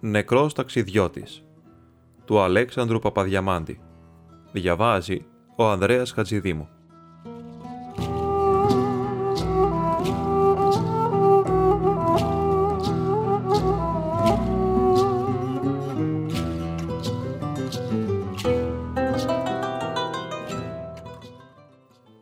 [0.00, 1.44] Νεκρός ταξιδιώτης
[2.24, 3.80] του Αλέξανδρου Παπαδιαμάντη.
[4.52, 5.26] Διαβάζει
[5.56, 6.68] ο Ανδρέας Χατζηδήμου.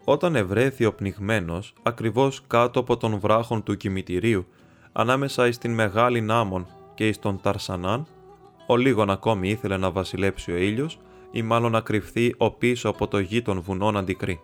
[0.04, 4.46] Όταν ευρέθη ο πνιγμένος ακριβώς κάτω από τον βράχον του κημητηρίου,
[4.93, 6.66] ανάμεσα εις την μεγάλη νάμον
[6.96, 8.07] και εις τον Ταρσανάν,
[8.67, 10.99] ο λίγον ακόμη ήθελε να βασιλέψει ο ήλιος
[11.31, 14.41] ή μάλλον να κρυφθεί ο πίσω από το γη των βουνών αντικρή.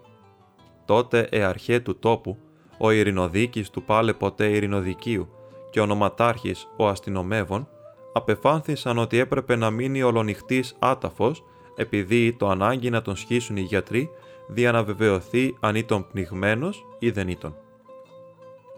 [0.84, 2.38] Τότε εαρχέ του τόπου,
[2.78, 5.28] ο ειρηνοδίκης του πάλε ποτέ ειρηνοδικίου
[5.70, 7.68] και ο νοματάρχης ο αστυνομεύων,
[8.12, 11.44] απεφάνθησαν ότι έπρεπε να μείνει ολονυχτής άταφος
[11.76, 14.10] επειδή το ανάγκη να τον σχίσουν οι γιατροί
[14.48, 17.56] δια να βεβαιωθεί αν ήταν πνιγμένος ή δεν ήταν.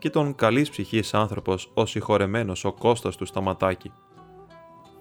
[0.04, 3.92] Κι τον καλής ψυχής άνθρωπος ο συγχωρεμένος ο Κώστας του Σταματάκη.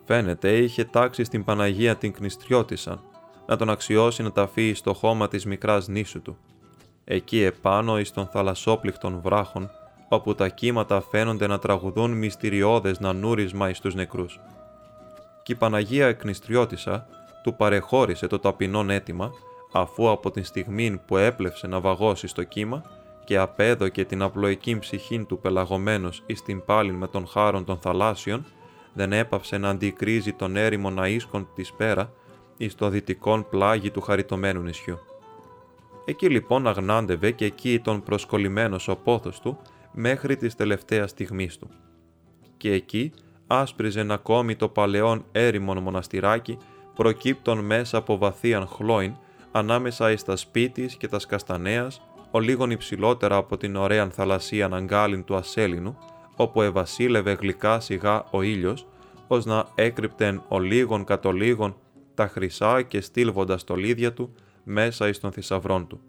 [0.05, 3.01] Φαίνεται είχε τάξει στην Παναγία την κνηστριώτισαν,
[3.45, 6.37] να τον αξιώσει να τα φύγει στο χώμα της μικράς νήσου του.
[7.03, 9.69] Εκεί επάνω εις των θαλασσόπληκτων βράχων,
[10.09, 14.39] όπου τα κύματα φαίνονται να τραγουδούν μυστηριώδες νανούρισμα εις τους νεκρούς.
[15.43, 17.07] Κι η Παναγία εκνηστριώτησα
[17.43, 19.31] του παρεχώρησε το ταπεινόν αίτημα
[19.71, 25.25] αφού από την στιγμή που έπλευσε να βαγώσει στο κύμα και απέδωκε την απλοϊκή ψυχήν
[25.25, 28.45] του πελαγωμένος εις την πάλιν με τον χάρον των θαλάσσιων,
[28.93, 32.13] δεν έπαυσε να αντικρίζει τον έρημο ναΐσκον της πέρα
[32.57, 34.99] εις το δυτικόν πλάγι του χαριτωμένου νησιού.
[36.05, 39.59] Εκεί λοιπόν αγνάντευε και εκεί τον προσκολλημένος ο πόθος του
[39.91, 41.69] μέχρι της τελευταίας στιγμής του.
[42.57, 43.11] Και εκεί
[43.47, 46.57] άσπριζε ακόμη το παλαιόν έρημον μοναστηράκι
[46.95, 49.15] προκύπτων μέσα από βαθίαν χλόιν
[49.51, 52.01] ανάμεσα εις τα σπίτης και τα σκαστανέας,
[52.35, 55.97] ο λίγον υψηλότερα από την ωραίαν θαλασσία αγκάλιν του ασέλινου,
[56.35, 58.87] όπου ευασίλευε γλυκά σιγά ο ήλιος,
[59.27, 61.75] ως να έκρυπτεν ο λίγον κατ' λίγον
[62.13, 65.99] τα χρυσά και στήλβοντα το λίδια του μέσα εις των θησαυρών του.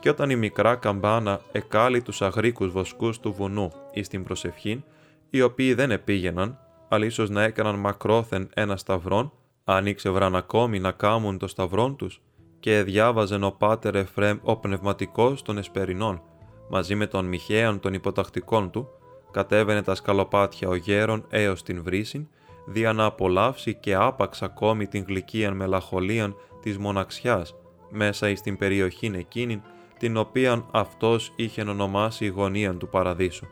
[0.00, 4.82] Και όταν η μικρά καμπάνα εκάλει τους αγρίκους βοσκούς του βουνού εις την προσευχήν,
[5.30, 6.58] οι οποίοι δεν επήγαιναν,
[6.88, 9.32] αλλά ίσως να έκαναν μακρόθεν ένα σταυρόν,
[9.64, 12.20] αν ήξευραν ακόμη να κάμουν το σταυρόν τους,
[12.60, 16.22] και διάβαζεν ο Πάτερ Εφρέμ ο πνευματικός των Εσπερινών,
[16.68, 18.88] μαζί με τον Μιχαίον των υποτακτικών του,
[19.30, 22.28] κατέβαινε τα σκαλοπάτια ο γέρον έως την βρύσιν,
[22.66, 27.54] δια να απολαύσει και άπαξ ακόμη την γλυκίαν μελαχολίαν της μοναξιάς,
[27.90, 29.62] μέσα εις την περιοχήν εκείνην,
[29.98, 33.46] την οποίαν αυτός είχε ονομάσει η γωνίαν του παραδείσου.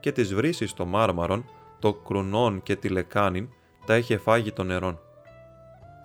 [0.00, 1.44] Και τις βρύσεις των μάρμαρων,
[1.78, 3.48] το κρουνόν και τη λεκάνην,
[3.86, 5.00] τα είχε φάγει των νερών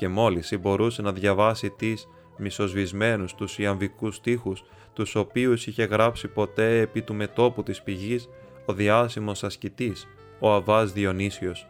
[0.04, 6.80] και μόλις μπορούσε να διαβάσει τις μισοσβισμένους τους ιαμβικούς στίχους, τους οποίους είχε γράψει ποτέ
[6.80, 8.30] επί του μετόπου της πηγής
[8.66, 10.08] ο διάσημος ασκητής,
[10.40, 11.68] ο Αβάς Διονύσιος.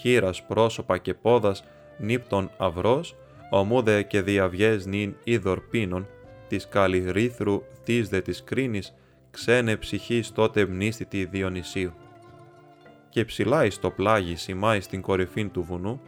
[0.00, 1.64] Χείρας πρόσωπα και πόδας
[1.98, 3.16] νύπτων αυρός,
[3.50, 6.06] ομούδε και διαβιές νυν είδωρ πίνων,
[6.48, 8.94] της καλλιρήθρου θύσδε της κρίνης,
[9.30, 11.92] ξένε ψυχής τότε μνήστητη Διονυσίου.
[13.08, 16.00] Και ψηλά εις το πλάγι σημάει στην κορυφήν του βουνού,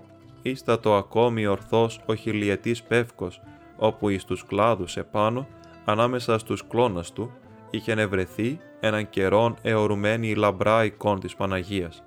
[0.48, 3.40] ίστατο ακόμη ορθός ο χιλιετής πεύκος,
[3.76, 5.46] όπου εις τους κλάδους επάνω,
[5.84, 7.32] ανάμεσα στους κλώνας του,
[7.70, 12.02] είχε νευρεθεί έναν καιρόν αιωρουμένη η λαμπρά εικόν της Παναγίας.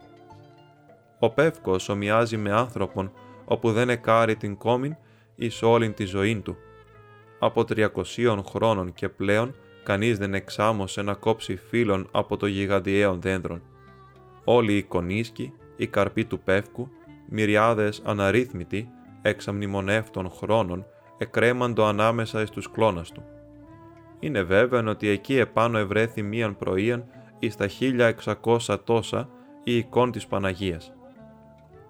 [1.20, 3.12] Ο πεύκος ομοιάζει με άνθρωπον,
[3.46, 4.96] όπου δεν εκάρει την κόμην
[5.36, 6.56] εις όλην τη ζωή του.
[7.40, 13.62] Από τριακοσίων χρόνων και πλέον, κανείς δεν εξάμωσε να κόψει φύλλον από το γιγαντιαίον δέντρον.
[14.44, 16.90] Όλοι οι κονίσκοι, οι καρποί του πεύκου,
[17.30, 18.90] μυριάδες αναρρύθμιτοι,
[19.22, 20.86] εξαμνημονεύτων χρόνων,
[21.18, 23.24] εκρέμαντο ανάμεσα εις τους κλώνας του.
[24.20, 27.06] Είναι βέβαιο ότι εκεί επάνω ευρέθη μίαν πρωίαν
[27.40, 29.30] εις τα 1600 τόσα
[29.64, 30.94] η εικόν της Παναγίας.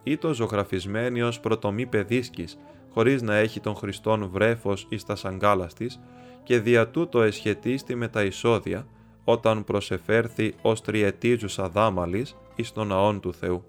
[0.04, 2.58] Ήτο ζωγραφισμένη ως πρωτομή παιδίσκης,
[2.94, 6.00] χωρίς να έχει τον Χριστόν βρέφος εις τα σαγκάλας της
[6.44, 8.88] και δια τούτο εσχετίστη με τα εισόδια,
[9.24, 13.64] όταν προσεφέρθη ως τριετίζουσα δάμαλης εις τον ναόν του Θεού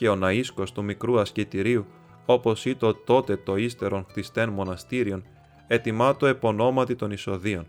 [0.00, 1.86] και ο ναΐσκος του μικρού ασκητηρίου,
[2.26, 5.24] όπως ήτο τότε το ύστερον χτιστέν μοναστήριον,
[5.66, 7.66] ετοιμάτο επωνόματι των εισοδίων.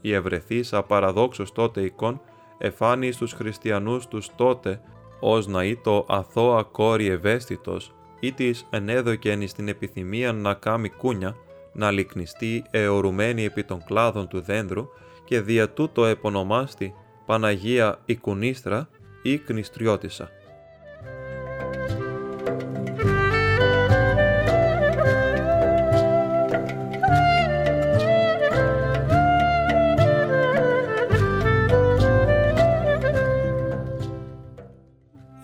[0.00, 2.20] Η ευρεθής απαραδόξως τότε εικόν
[2.58, 4.80] εφάνει στους χριστιανούς τους τότε
[5.20, 11.36] ως να ήτο αθώα κόρη ευαίσθητος ή της ενέδοκεν εις την επιθυμία να κάμει κούνια,
[11.72, 14.88] να λυκνιστεί αιωρουμένη επί των κλάδων του δέντρου
[15.24, 16.94] και δια τούτο επωνομάστη
[17.26, 18.88] Παναγία η Κουνίστρα
[19.22, 20.30] ή Κνηστριώτησα.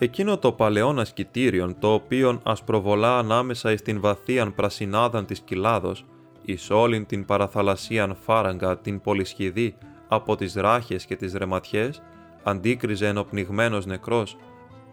[0.03, 6.05] Εκείνο το παλαιόν ασκητήριον, το οποίον ασπροβολά ανάμεσα εις την βαθίαν πρασινάδαν της Κιλάδος,
[6.45, 9.75] εις όλην την παραθαλασσίαν φάραγγα την πολυσχηδή
[10.07, 12.01] από τις ράχες και τις ρεματιές,
[12.43, 14.37] αντίκριζε ενοπνιγμένος νεκρός,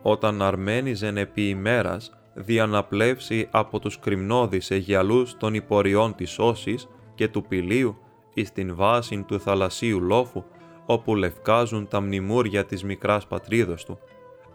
[0.03, 7.43] όταν αρμένιζεν επί ημέρας, διαναπλεύσει από τους κρυμνώδεις αιγιαλούς των υποριών της Όσης και του
[7.43, 7.99] Πηλίου
[8.35, 10.45] εις την βάση του θαλασσίου λόφου,
[10.87, 13.99] όπου λευκάζουν τα μνημούρια της μικράς πατρίδος του,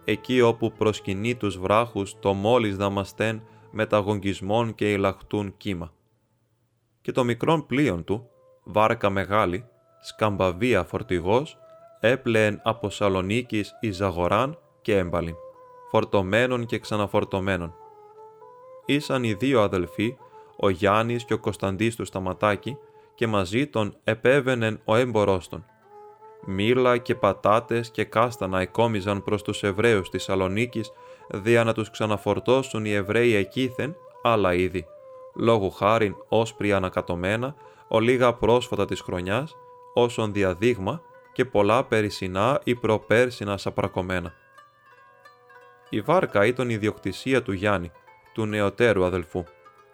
[0.06, 5.94] εκεί όπου προσκυνεί τους βράχους το μόλις δαμαστέν μεταγωνγισμών και ηλαχτούν κύμα.
[7.02, 8.30] Και το μικρόν πλοίον του,
[8.64, 9.66] βάρκα μεγάλη,
[10.02, 11.58] σκαμπαβία φορτηγός,
[12.00, 15.36] έπλεεν από Σαλονίκης εις Ζαγοράν και έμπαλιν,
[15.92, 17.74] φορτωμένων και ξαναφορτωμένων.
[18.86, 20.18] Ήσαν οι δύο αδελφοί,
[20.58, 22.78] ο Γιάννης και ο Κωνσταντής του Σταματάκη,
[23.16, 25.66] και μαζί τον επέβαινεν ο έμπορός των.
[26.46, 30.92] Μήλα και πατάτες και κάστανα εκόμιζαν προς τους Εβραίους της Σαλονίκης,
[31.30, 34.86] δια να τους ξαναφορτώσουν οι Εβραίοι εκείθεν άλλα είδη,
[35.36, 37.56] λόγου χάριν όσπρια ανακατωμένα,
[37.88, 39.56] ο λίγα πρόσφατα της χρονιάς,
[39.94, 41.02] όσον διαδείγμα
[41.34, 44.34] και πολλά περισσινά ή προπέρσινα σαπρακωμένα.
[45.90, 47.92] Η βάρκα ήταν η ιδιοκτησία του Γιάννη,
[48.34, 49.44] του νεωτέρου αδελφού,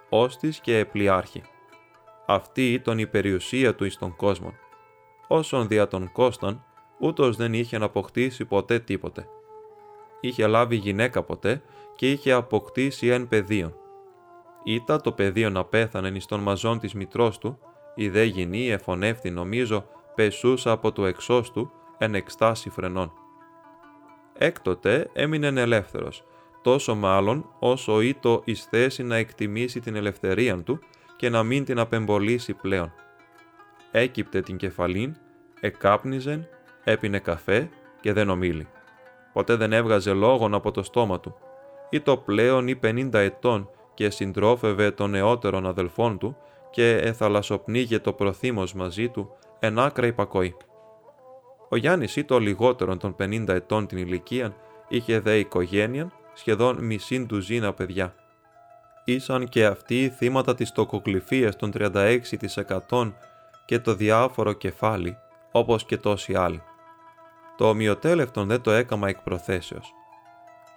[0.09, 1.41] όστης και επλιάρχη.
[2.25, 4.53] Αυτή ήταν η περιουσία του εις τον κόσμο.
[5.31, 6.63] Όσον δια τον Κώσταν,
[6.99, 9.27] ούτως δεν είχε να αποκτήσει ποτέ τίποτε.
[10.19, 11.61] Είχε λάβει γυναίκα ποτέ
[11.95, 13.75] και είχε αποκτήσει εν πεδίον.
[14.63, 17.59] Ήτα το πεδίο να πέθανε εις τον μαζόν της μητρός του,
[17.95, 19.85] η δε γυνή εφωνεύτη νομίζω
[20.15, 23.11] πεσούσα από το εξώς του εν εκστάση φρενών.
[24.33, 26.23] Έκτοτε έμεινε ελεύθερος,
[26.61, 30.79] τόσο μάλλον όσο ήτο εις θέση να εκτιμήσει την ελευθερία του
[31.15, 32.93] και να μην την απεμπολίσει πλέον.
[33.91, 35.15] Έκυπτε την κεφαλήν,
[35.59, 36.47] εκάπνιζεν,
[36.83, 37.69] έπινε καφέ
[38.01, 38.67] και δεν ομίλη.
[39.33, 41.35] Ποτέ δεν έβγαζε λόγον από το στόμα του.
[41.89, 46.37] Ή το πλέον ή πενήντα ετών και συντρόφευε των νεότερων αδελφών του
[46.71, 50.55] και εθαλασσοπνίγε το προθύμος μαζί του εν άκρα υπακοή.
[51.69, 54.55] Ο Γιάννης ή το λιγότερον των 50 ετών την ηλικία
[54.87, 58.15] είχε δε οικογένεια, σχεδόν μισήν ζήνα παιδιά.
[59.05, 63.11] Ήσαν και αυτοί θύματα της τοκοκληφίας των 36%
[63.69, 65.17] και το διάφορο κεφάλι,
[65.51, 66.61] όπως και τόσοι άλλοι.
[67.57, 69.93] Το ομοιοτέλευτον δεν το έκαμα εκ προθέσεως.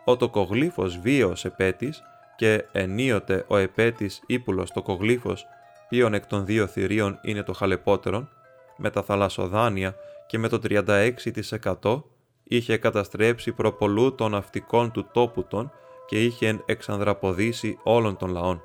[0.04, 2.02] Ο τοκογλύφος βίαιος επέτης
[2.36, 5.46] και ενίοτε ο επέτης ύπουλος τοκογλύφος,
[5.88, 8.28] ποιον εκ των δύο θηρίων είναι το χαλεπότερον,
[8.76, 9.94] με τα θαλασσοδάνεια
[10.26, 12.02] και με το 36%
[12.44, 15.72] είχε καταστρέψει προπολού των ναυτικών του τόπου των
[16.06, 18.62] και είχε εξανδραποδίσει όλων των λαών.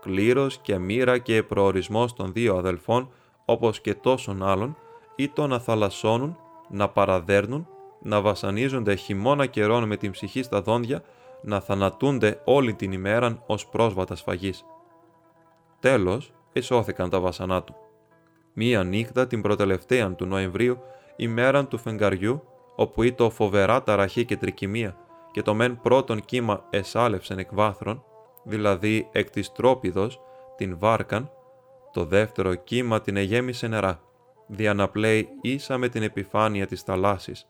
[0.00, 3.10] Κλήρος και μοίρα και προορισμός των δύο αδελφών,
[3.44, 4.76] όπως και τόσων άλλων,
[5.16, 7.68] ήταν να θαλασσώνουν, να παραδέρνουν,
[8.02, 11.02] να βασανίζονται χειμώνα καιρών με την ψυχή στα δόντια,
[11.42, 14.64] να θανατούνται όλη την ημέραν ως πρόσβατα σφαγής.
[15.80, 17.74] Τέλος, εσώθηκαν τα βασανά του
[18.52, 20.78] μία νύχτα την προτελευταία του Νοεμβρίου,
[21.16, 22.42] ημέραν του φεγγαριού,
[22.74, 24.96] όπου ήταν φοβερά ταραχή και τρικυμία,
[25.30, 28.04] και το μεν πρώτον κύμα εσάλευσεν εκ βάθρων,
[28.44, 30.20] δηλαδή εκ της τρόπιδος,
[30.56, 31.30] την βάρκαν,
[31.92, 34.00] το δεύτερο κύμα την εγέμισε νερά,
[34.46, 37.48] δια να πλέει ίσα με την επιφάνεια της θαλάσσης.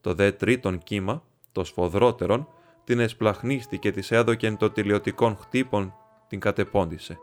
[0.00, 1.22] Το δε τρίτον κύμα,
[1.52, 2.48] το σφοδρότερον,
[2.84, 5.94] την εσπλαχνίστη και της έδωκεν το τηλιωτικών χτύπων
[6.28, 7.18] την κατεπώντησε.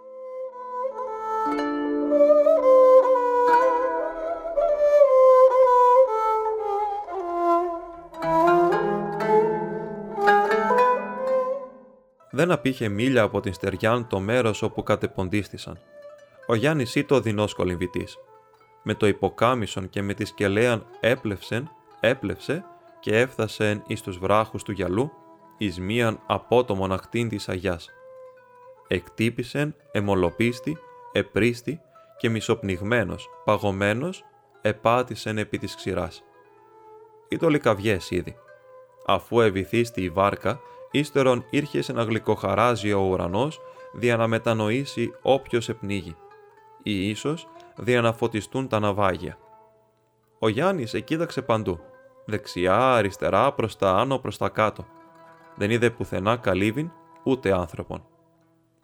[12.38, 15.80] δεν απήχε μίλια από την στεριάν το μέρος όπου κατεποντίστησαν.
[16.50, 18.18] Ο Γιάννης ή το δεινός κολυμβητής.
[18.84, 22.66] Με το υποκάμισον και με τη σκελέαν έπλευσεν, έπλευσε
[23.00, 25.12] και έφθασεν εις τους βράχους του γυαλού,
[25.58, 27.90] εις μίαν απότομον αχτήν της Αγιάς.
[28.88, 30.78] Εκτύπησεν, εμολοπίστη,
[31.12, 31.82] επρίστη
[32.18, 34.26] και μισοπνιγμένος, παγωμένος,
[34.62, 36.24] επάτησεν επί της ξηράς.
[37.28, 38.36] Ήτο λικαβιές ήδη.
[39.06, 40.60] Αφού ευηθίστη η βάρκα
[40.92, 43.62] ύστερον ήρχε σε ένα γλυκοχαράζει ο ουρανός
[43.94, 46.16] δια να μετανοήσει όποιος επνίγει
[46.90, 49.38] ή ίσως δια να φωτιστούν τα ναυάγια.
[50.40, 51.80] Ο Γιάννης εκείδαξε παντού,
[52.26, 54.86] δεξιά, αριστερά, προς τα άνω, προς τα κάτω.
[55.56, 56.92] Δεν είδε πουθενά καλύβιν,
[57.24, 58.04] ούτε άνθρωπον.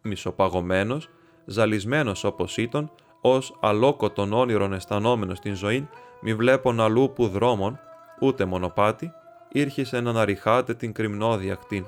[0.01, 1.09] Μισοπαγωμένος,
[1.45, 2.91] ζαλισμένος όπως ήταν,
[3.21, 5.89] ως αλόκοτον όνειρον αισθανόμενος στην ζωή,
[6.21, 7.79] μη βλέπων αλλού που δρόμων,
[8.19, 9.11] ούτε μονοπάτι,
[9.51, 11.85] ήρχισε να αναρριχάται την κρυμνόδια κτήν.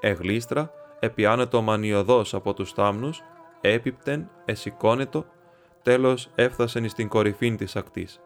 [0.00, 3.22] Εγλίστρα, επιάνετο μανιωδός από τους θάμνους,
[3.68, 5.24] έπιπτεν, εσηκώνετο,
[5.82, 8.20] τέλος έφτασεν στην κορυφήν της ακτής.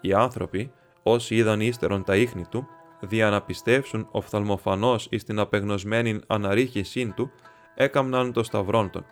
[0.00, 2.66] Οι άνθρωποι, όσοι είδαν ύστερον τα ίχνη του,
[3.00, 7.30] δια να πιστεύσουν οφθαλμοφανώς εις την απεγνωσμένη αναρρίχησήν του,
[7.74, 9.04] έκαμναν το σταυρόν των.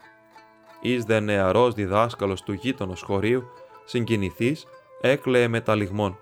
[0.81, 3.45] Εις δε νεαρός διδάσκαλος του γείτονος χωρίου,
[3.85, 4.67] συγκινηθής,
[5.01, 6.19] έκλαιε με τα λιγμών.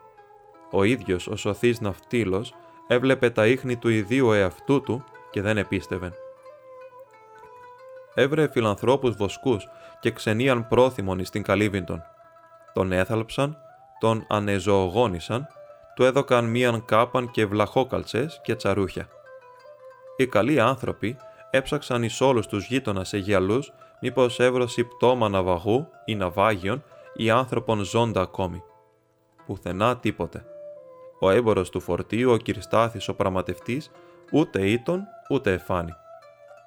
[0.71, 2.55] Ο ίδιος ο σωθής ναυτίλος
[2.87, 6.13] έβλεπε τα ίχνη του ιδίου εαυτού του και δεν επίστευε.
[8.15, 9.69] Έβρε φιλανθρώπους βοσκούς
[10.01, 12.03] και ξενίαν πρόθυμον εις την καλύβιντον.
[12.73, 13.59] Τον έθαλψαν,
[13.99, 15.47] τον ανεζωογόνησαν,
[15.95, 19.09] του έδωκαν μίαν κάπαν και βλαχόκαλτσες και τσαρούχια.
[20.17, 21.17] Οι καλοί άνθρωποι
[21.51, 26.85] έψαξαν εις όλους τους γείτονας Αιγιαλούς μήπως έβρωση πτώμα ναυαγού ή ναυάγιον
[27.15, 28.63] ή άνθρωπον ζώντα ακόμη.
[29.47, 30.45] Πουθενά τίποτε.
[31.21, 33.91] Ο έμπορος του φορτίου, ο Κυριστάθης ο πραγματευτής,
[34.33, 35.93] ούτε ήτον ούτε εφάνη.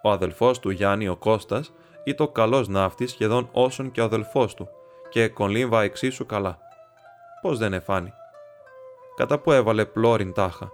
[0.03, 4.69] Ο αδελφός του Γιάννη ο Κώστας ήταν καλός ναύτης σχεδόν όσον και ο αδελφός του
[5.09, 6.59] και κολύμβα εξίσου καλά.
[7.41, 8.13] Πώς δεν εφάνη.
[9.15, 10.71] Κατά που έβαλε πλώριν τάχα.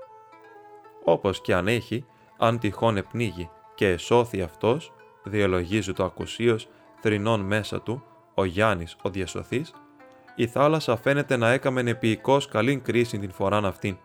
[1.04, 2.06] Όπως και αν έχει,
[2.38, 4.94] αν τυχόν επνίγει και εσώθη αυτός,
[5.24, 6.68] διαλογίζει το ακουσίος
[7.02, 8.04] θρηνών μέσα του,
[8.34, 9.74] ο Γιάννης ο διασωθής,
[10.36, 13.98] η θάλασσα φαίνεται να έκαμεν επίοικος καλήν κρίση την φοράν αυτήν,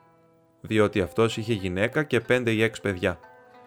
[0.61, 3.19] διότι αυτός είχε γυναίκα και πέντε ή έξι παιδιά,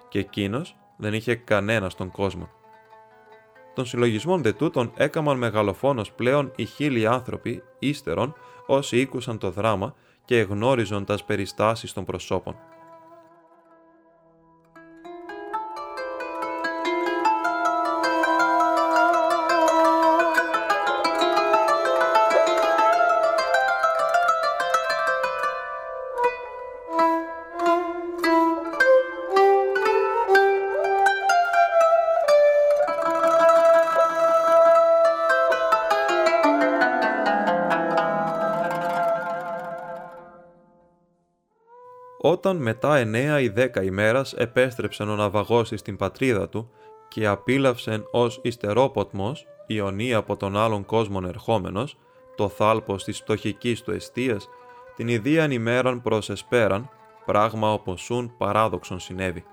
[0.09, 2.49] και εκείνος δεν είχε κανένα στον κόσμο.
[3.73, 8.35] Των συλλογισμών δε τούτων έκαμαν μεγαλοφόνος πλέον οι χίλιοι άνθρωποι, ύστερον,
[8.65, 12.55] όσοι ήκουσαν το δράμα και εγνώριζον τας περιστάσεις των προσώπων.
[42.45, 46.69] Όταν μετά εννέα ή δέκα ημέρας επέστρεψεν ο ναυαγός στην πατρίδα του
[47.07, 51.97] και απίλαυσεν ως ιστερόποτμος, ιονή από τον άλλον κόσμον ερχόμενος,
[52.35, 54.49] το θάλπος της πτωχικής του εστίας,
[54.95, 56.89] την ιδίαν ημέραν προς εσπέραν,
[57.25, 59.43] πράγμα οπωσούν παράδοξον συνέβη.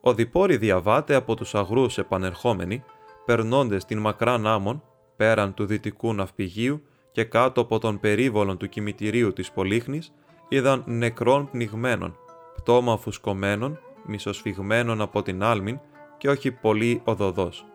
[0.00, 2.84] Ο διπόροι διαβάτε από τους αγρούς επανερχόμενοι,
[3.24, 4.82] περνώντες την μακράν άμμον,
[5.16, 10.12] πέραν του δυτικού ναυπηγείου και κάτω από τον περίβολον του κημητηρίου της Πολύχνης,
[10.48, 12.16] είδαν νεκρών πνιγμένων,
[12.56, 15.80] πτώμα φουσκωμένων, μισοσφιγμένων από την άλμην
[16.18, 17.66] και όχι πολύ οδοδός.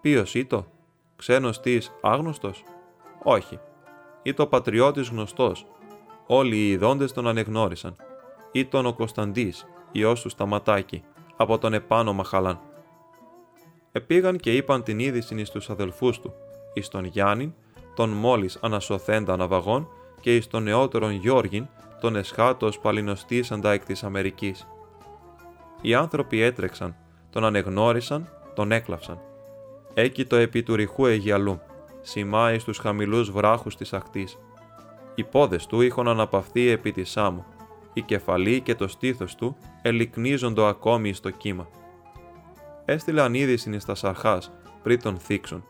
[0.00, 0.66] Ποιος ήτο,
[1.16, 2.64] ξένος της άγνωστος,
[3.22, 3.58] όχι.
[4.22, 5.66] Ήτο πατριώτης γνωστός,
[6.26, 7.96] όλοι οι ειδώντες τον ανεγνώρισαν.
[8.52, 11.02] Ήτον ο Κωνσταντής, ιός του Σταματάκη,
[11.36, 12.60] από τον επάνω Μαχαλάν.
[13.92, 16.34] Επήγαν και είπαν την είδηση εις τους αδελφούς του,
[16.74, 17.54] εις τον Γιάννη,
[17.94, 19.88] τον μόλις ανασωθέντα ναυαγών
[20.20, 21.68] και εις τον νεότερον Γιώργην,
[22.00, 24.66] τον εσχάτος παλινοστήσαντα εκ της Αμερικής.
[25.80, 26.96] Οι άνθρωποι έτρεξαν,
[27.30, 29.20] τον ανεγνώρισαν, τον έκλαψαν.
[29.94, 31.60] Έκει επί του ρηχού Αιγιαλού,
[32.00, 34.38] σημάει στους χαμηλούς βράχους της ακτής.
[35.14, 37.44] Οι πόδες του είχαν αναπαυθεί επί της άμμου,
[37.92, 41.68] η κεφαλή και το στήθος του ελικνίζοντο ακόμη στο κύμα.
[42.84, 45.64] Έστειλαν είδηση εις τα σαρχάς, πριν τον θίξουν.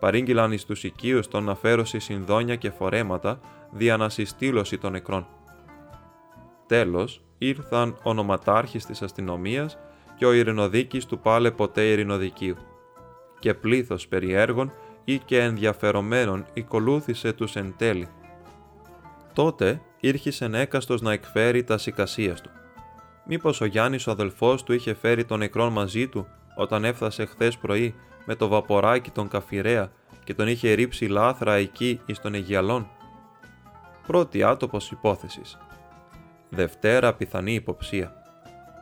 [0.00, 3.40] Παρήγγειλαν εις τους οικείους τον αφαίρωση συνδόνια και φορέματα
[3.74, 5.26] δια να συστήλωση των νεκρών.
[6.66, 9.78] Τέλος, ήρθαν ο νοματάρχης της αστυνομίας
[10.16, 12.56] και ο ειρηνοδίκης του πάλε ποτέ ειρηνοδικίου.
[13.38, 14.72] Και πλήθος περιέργων
[15.04, 18.08] ή και ενδιαφερομένων οικολούθησε τους εν τέλει.
[19.32, 22.50] Τότε ήρχισεν έκαστος να εκφέρει τα σικασίας του.
[23.26, 26.26] Μήπως ο Γιάννης ο αδελφός του είχε φέρει τον νεκρόν μαζί του
[26.56, 29.90] όταν έφτασε χθες πρωί με το βαποράκι τον καφιρέα
[30.24, 32.88] και τον είχε ρίψει λάθρα εκεί εις τον Αιγιαλόν;
[34.06, 35.58] Πρώτη άτοπος υπόθεσης.
[36.48, 38.12] Δευτέρα πιθανή υποψία.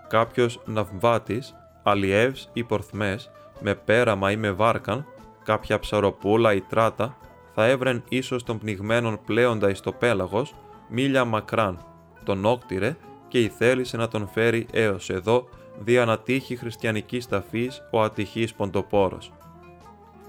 [0.09, 5.07] Κάποιος ναυμβάτης, αλλιεύς ή πορθμές, με πέραμα ή με βάρκαν,
[5.45, 7.17] κάποια ψαροπούλα ή τράτα,
[7.55, 10.55] θα έβρεν ίσως τον πνιγμένον πλέοντα εις το πέλαγος,
[10.89, 11.85] μίλια μακράν,
[12.25, 12.97] τον όκτηρε
[13.29, 15.49] και η θέλησε να τον φέρει έως εδώ,
[15.79, 19.33] δια να τύχει χριστιανικής ταφής ο ατυχής ποντοπόρος.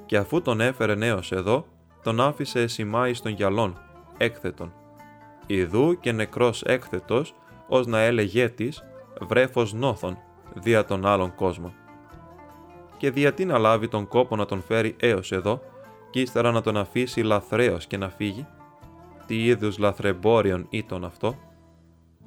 [0.06, 1.66] Και αφού τον έφερε έως εδώ,
[2.04, 3.78] τον άφησε εσημάη στον γυαλόν,
[4.18, 4.74] έκθετον,
[5.48, 7.34] Ιδού και νεκρός έκθετος,
[7.68, 8.84] ως να έλεγε της,
[9.22, 10.18] βρέφος νόθων,
[10.54, 11.74] δια τον άλλον κόσμο.
[12.98, 15.62] Και τι να λάβει τον κόπο να τον φέρει έως εδώ,
[16.10, 18.48] και ύστερα να τον αφήσει λαθρέως και να φύγει.
[19.26, 21.36] Τι είδους λαθρεμπόριον ήταν αυτό.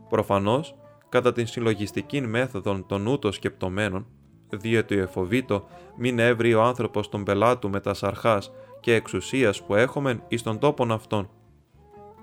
[0.08, 0.74] Προφανώς,
[1.08, 4.06] κατά την συλλογιστική μέθοδον των ούτως σκεπτομένων,
[4.50, 10.22] διότι εφοβήτω μην έβρει ο άνθρωπος τον πελάτου με τα σαρχάς και εξουσίας που έχομεν
[10.28, 11.30] εις τον τόπον αυτόν.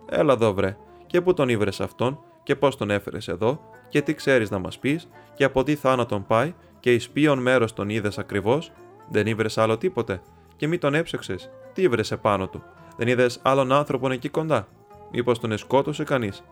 [0.09, 4.13] Έλα εδώ βρε, και που τον ήβρες αυτόν και πώς τον έφερες εδώ και τι
[4.13, 8.17] ξέρεις να μας πεις και από τι θάνατον πάει και εις ποιον μέρος τον είδες
[8.17, 8.71] ακριβώς,
[9.09, 10.21] δεν ήβρες άλλο τίποτε
[10.55, 12.63] και μη τον έψεξες, τι ήβρες επάνω του,
[12.97, 14.67] δεν είδες άλλον άνθρωπον εκεί κοντά,
[15.11, 16.43] μήπως τον εσκότωσε κανείς,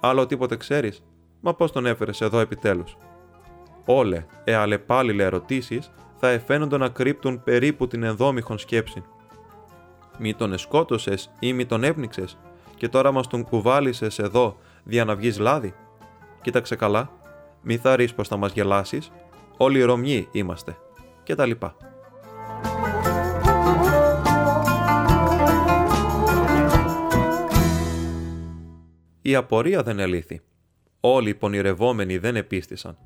[0.00, 1.02] άλλο τίποτε ξέρεις,
[1.40, 2.96] μα πώς τον έφερες εδώ επιτέλους.
[3.84, 9.02] Όλε, εαλεπάλληλε ερωτήσεις θα εφαίνονται να κρύπτουν περίπου την ενδόμηχον σκέψη.
[10.18, 12.38] Μη τον εσκότωσες ή μη τον έπνιξες
[12.78, 15.74] και τώρα μας τον κουβάλισες εδώ δια να βγεις λάδι.
[16.40, 17.10] Κοίταξε καλά,
[17.62, 19.10] μη θα ρεις πως θα μας γελάσεις,
[19.56, 20.76] όλοι Ρωμιοί είμαστε
[21.22, 21.76] και τα λοιπά.
[29.22, 30.40] Η απορία δεν ελήθη.
[31.00, 32.98] Όλοι οι πονηρευόμενοι δεν επίστησαν.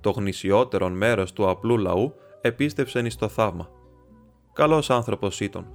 [0.00, 3.68] Το γνησιότερον μέρος του απλού λαού επίστευσεν εις το θαύμα.
[4.52, 5.66] Καλός άνθρωπος ήταν.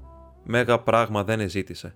[0.44, 1.96] Μέγα πράγμα δεν εζήτησε.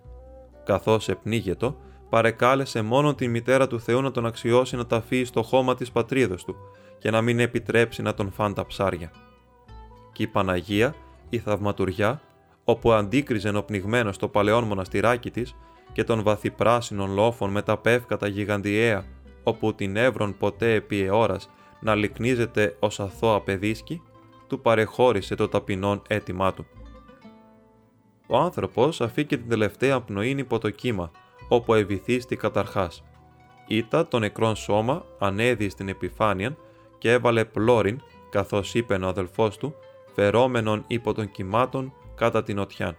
[0.64, 1.76] Καθώς επνίγετο,
[2.08, 6.44] παρεκάλεσε μόνο την μητέρα του Θεού να τον αξιώσει να ταφεί στο χώμα της πατρίδος
[6.44, 6.56] του
[6.98, 9.10] και να μην επιτρέψει να τον φάν τα ψάρια.
[10.12, 10.94] Και η Παναγία,
[11.28, 12.20] η θαυματουριά,
[12.64, 15.54] όπου αντίκριζε πνιγμένο στο παλαιόν μοναστηράκι της
[15.92, 19.04] και των βαθυπράσινων λόφων με τα πεύκατα γιγαντιαία,
[19.42, 24.02] όπου την έβρον ποτέ επί αιώρας να λυκνίζεται ως αθώα παιδίσκη,
[24.46, 26.66] του παρεχώρησε το ταπεινόν αίτημά του.
[28.26, 31.10] Ο άνθρωπος αφήκε την τελευταία πνοήν υπό το κύμα,
[31.48, 33.04] όπου ευηθίστη καταρχάς.
[33.66, 36.56] Ήτα το νεκρόν σώμα ανέδει στην επιφάνεια
[36.98, 38.00] και έβαλε πλώριν,
[38.30, 39.74] καθώς είπε ο αδελφός του,
[40.14, 42.96] φερόμενον υπό των κυμάτων κατά την οτιάν.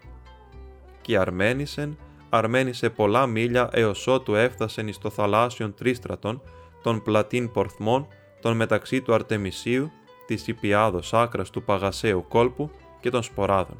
[1.01, 1.97] Και αρμένισεν,
[2.29, 6.41] αρμένισε πολλά μίλια έως ότου έφτασεν εις το θαλάσσιον τρίστρατον,
[6.83, 8.07] των πλατίν πορθμών,
[8.41, 9.91] των μεταξύ του Αρτεμισίου,
[10.25, 13.77] της Ιππιάδος άκρας του Παγασαίου κόλπου και των Σποράδων.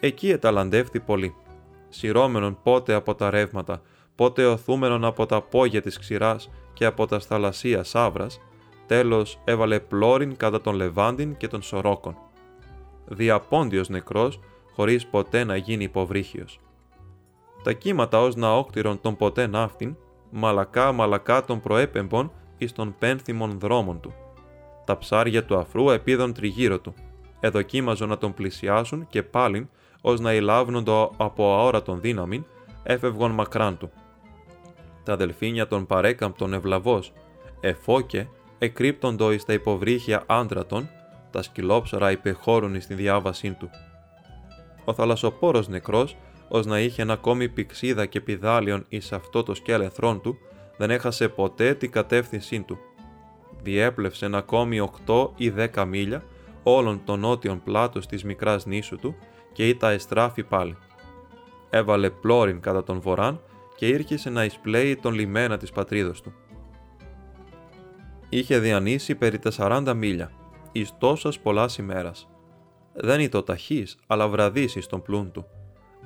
[0.00, 1.34] Εκεί εταλαντεύθη πολύ,
[1.88, 3.82] σειρώμενον πότε από τα ρεύματα,
[4.14, 8.40] πότε οθούμενον από τα πόγια της ξηράς και από τα θαλασσία σάβρας,
[8.86, 12.16] τέλος έβαλε πλώριν κατά τον Λεβάντιν και των Σορόκων.
[13.06, 14.40] Διαπόντιος νεκρός,
[14.74, 16.60] χωρίς ποτέ να γίνει υποβρύχιος.
[17.62, 19.96] Τα κύματα ως ναόκτηρον των ποτέ ναύτην,
[20.30, 24.14] μαλακά μαλακά των προέπεμπων εις των πένθυμων δρόμων του.
[24.84, 26.94] Τα ψάρια του αφρού επίδων τριγύρω του.
[27.40, 29.68] Εδοκίμαζον να τον πλησιάσουν και πάλιν,
[30.08, 32.44] ως να το από αόρατον δύναμην,
[32.82, 33.90] έφευγον μακράν του.
[35.04, 37.12] Τα δελφίνια των παρέκαμπτων ευλαβός,
[37.60, 40.88] εφόκε, εκρύπτοντο εις τα υποβρύχια άντρατον,
[41.30, 43.70] τα σκυλόψαρα υπεχώρουν εις τη διάβασή του.
[44.84, 46.16] Ο θαλασσοπόρος νεκρός,
[46.48, 50.38] ως να είχε ένα ακόμη πηξίδα και πιδάλιον εις αυτό το σκέλεθρόν του,
[50.76, 52.78] δεν έχασε ποτέ την κατεύθυνσή του.
[53.62, 56.22] Διέπλευσεν ακόμη 8 ή 10 μίλια
[56.68, 59.16] όλων των νότιων πλάτους της μικράς νήσου του
[59.52, 60.76] και τα εστράφη πάλι.
[61.70, 63.40] Έβαλε πλώριν κατά τον βοράν
[63.76, 66.32] και ήρχισε να εισπλέει τον λιμένα της πατρίδος του.
[68.28, 70.30] Είχε διανύσει περί 40 μίλια,
[70.72, 72.28] εις τόσας πολλάς ημέρας.
[72.92, 75.46] Δεν ήταν ταχύς, αλλά βραδύς εις τον πλούν του.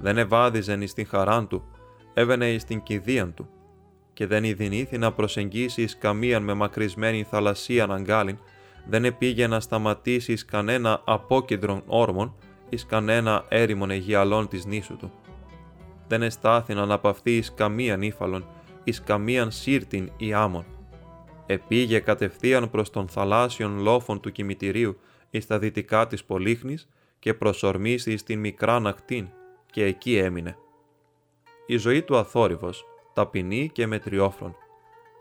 [0.01, 1.65] Δεν ευάδιζεν εις την χαράν του,
[2.15, 3.49] έβαινε εις την κηδείαν του.
[4.13, 8.39] Και δεν ειδηνήθη να προσεγγίσει εις καμίαν με μακρισμένη θαλασσίαν αγκάλιν,
[8.89, 12.35] δεν επήγε να σταματήσει εις κανένα απόκεντρον όρμον,
[12.69, 15.13] εις κανένα έρημον αιγιαλών της νήσου του.
[16.09, 18.47] Δεν εστάθη να αναπαυθεί εις καμίαν ύφαλον,
[18.85, 20.65] εις καμίαν σύρτην ή άμμον.
[21.47, 24.99] Επήγε κατευθείαν προς τον θαλάσσιον λόφων του κημητηρίου
[25.31, 26.89] εις τα δυτικά της Πολύχνης
[27.19, 29.29] και προσορμήσει στην μικρά νακτήν
[29.71, 30.57] και εκεί έμεινε.
[31.67, 34.57] Η ζωή του αθόρυβος, ταπεινή και μετριόφρον.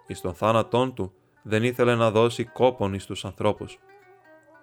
[0.07, 1.13] Εις τον θάνατόν του
[1.49, 3.79] δεν ήθελε να δώσει κόπον εις τους ανθρώπους.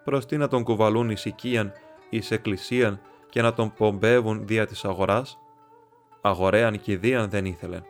[0.05, 1.73] Προς τι να τον κουβαλούν εις οικίαν
[2.11, 5.39] εις εκκλησίαν και να τον πομπεύουν δια της αγοράς;
[6.21, 7.81] Αγορέαν κηδείαν δεν ήθελε.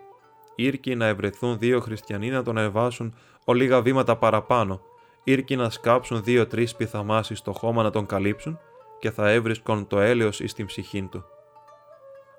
[0.54, 4.80] Ήρκει να ευρεθούν δύο χριστιανοί να τον εβάσουν ο λίγα βήματα παραπάνω,
[5.24, 8.58] ήρκει να σκάψουν δύο-τρεις πιθαμάσεις στο χώμα να τον καλύψουν
[8.98, 11.24] και θα έβρισκον το έλεος εις την ψυχή του.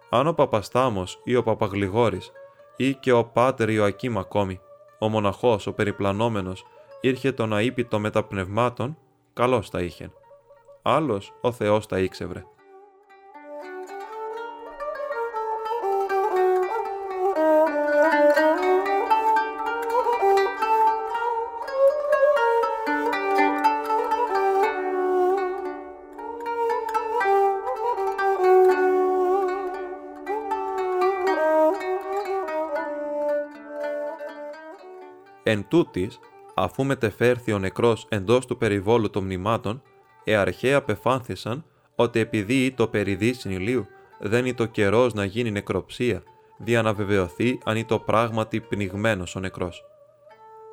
[0.10, 2.32] Αν ο Παπαστάμος ή ο Παπαγλιγόρης
[2.76, 4.60] ή και ο Πάτερ Ιωακήμ ακόμη,
[5.00, 6.66] ο μοναχός, ο περιπλανόμενος,
[7.02, 8.98] ήρχε τον αείπητο μεταπνευμάτων,
[9.34, 10.12] καλώς τα είχε
[10.88, 12.44] άλλος ο Θεός τα ήξευρε.
[35.50, 36.20] Εν τούτης,
[36.54, 39.82] αφού μετεφέρθη ο νεκρός εντός του περιβόλου των μνημάτων,
[40.26, 43.88] αρχαία απεφάνθησαν ότι επειδή το περιδί συνηλίου
[44.20, 46.24] δεν είναι το καιρός να γίνει νεκροψία,
[46.58, 49.84] δια να βεβαιωθεί αν είναι το πράγματι πνιγμένος ο νεκρός.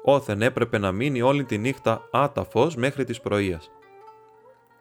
[0.05, 3.71] όθεν έπρεπε να μείνει όλη τη νύχτα άταφος μέχρι της πρωίας.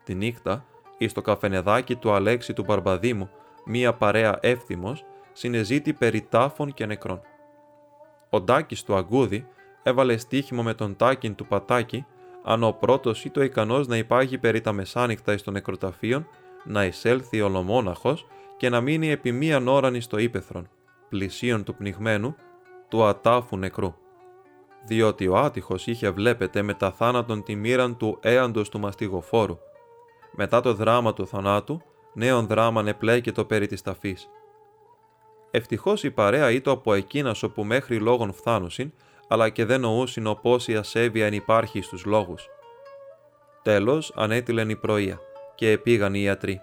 [0.03, 0.65] Τη νύχτα,
[0.97, 3.29] εις το καφενεδάκι του Αλέξη του Μπαρμπαδήμου,
[3.65, 7.21] μία παρέα εύθυμος, συνεζήτη περί τάφων και νεκρών.
[8.29, 9.47] Ο Ντάκης του Αγκούδη
[9.83, 12.05] έβαλε στοίχημα με τον Τάκιν του Πατάκη,
[12.43, 16.27] αν ο πρώτος ή το ικανός να υπάρχει περί τα μεσάνυχτα εις των νεκροταφείων,
[16.63, 20.69] να εισέλθει ολομόναχος και να μείνει επί μίαν ώραν εις το ύπεθρον,
[21.09, 22.35] πλησίον του πνιγμένου,
[22.87, 23.93] του ατάφου νεκρού.
[24.85, 29.57] Διότι ο άτυχος είχε βλέπετε με τα θάνατον τη μοίραν του έαντος του μαστιγοφόρου.
[30.31, 31.81] Μετά το δράμα του θανάτου,
[32.13, 32.95] νέον δράμα
[33.33, 34.29] το περί της ταφής.
[35.51, 38.93] Ευτυχώς η παρέα ήταν από εκείνας όπου μέχρι λόγων φθάνουσιν,
[39.33, 42.49] αλλά και δεν νοούσιν ο η ασέβεια εν υπάρχει στους λόγους.
[43.61, 45.19] Τέλος, ανέτειλεν η πρωία
[45.55, 46.61] και επήγαν οι ιατροί.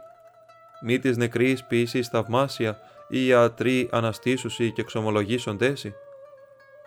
[0.82, 2.78] Μη της νεκρής ποιήσεις θαυμάσια,
[3.08, 5.94] οι ιατροί αναστήσουσι και εξομολογήσοντέσι.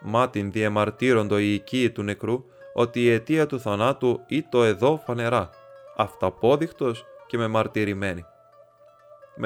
[0.01, 2.43] Μα την διεμαρτύροντο οι οικοί του νεκρού,
[2.73, 5.49] ότι η αιτία του θανάτου ή το εδώ φανερά,
[5.95, 8.25] αυταπόδεικτος και με μαρτυρημένη.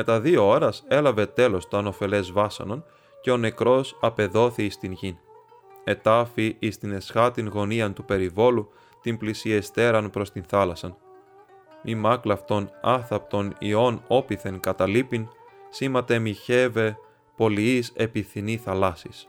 [0.03, 2.85] τα δύο ώρας έλαβε τέλος το ανοφελές βάσανον
[3.21, 5.17] και ο νεκρός απεδόθη στην γη.
[5.89, 8.69] Ετάφη εις την εσχάτην γωνίαν του περιβόλου,
[9.01, 10.97] την πλησιεστέραν προς την θάλασσαν
[11.87, 15.27] μη μάκλαυτον άθαπτον ιών όπιθεν καταλείπειν,
[15.69, 16.97] σήματε μιχεύε
[17.35, 19.27] πολυείς επιθυνή θαλάσσης.